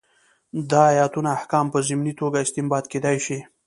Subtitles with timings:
[0.71, 3.39] دا ایتونه احکام په ضمني توګه استنباط کېدای شي.